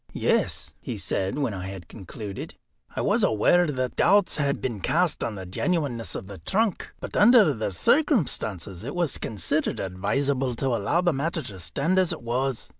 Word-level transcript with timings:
"Yes," 0.13 0.73
he 0.79 0.97
said, 0.97 1.37
when 1.37 1.53
I 1.53 1.67
had 1.67 1.87
concluded, 1.87 2.55
"I 2.95 3.01
was 3.01 3.23
aware 3.23 3.67
that 3.67 3.95
doubts 3.95 4.37
had 4.37 4.59
been 4.59 4.79
cast 4.79 5.23
on 5.23 5.35
the 5.35 5.45
genuineness 5.45 6.15
of 6.15 6.25
the 6.25 6.39
trunk. 6.39 6.91
But 6.99 7.15
under 7.15 7.53
the 7.53 7.71
circumstances 7.71 8.83
it 8.83 8.95
was 8.95 9.19
considered 9.19 9.79
advisable 9.79 10.55
to 10.55 10.69
allow 10.69 11.01
the 11.01 11.13
matter 11.13 11.43
to 11.43 11.59
stand 11.59 11.99
as 11.99 12.11
it 12.11 12.23
was. 12.23 12.67